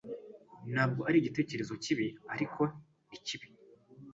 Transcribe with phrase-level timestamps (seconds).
[0.71, 2.61] Ntabwo ari igitekerezo kibi, ariko
[3.09, 3.47] ni kibi.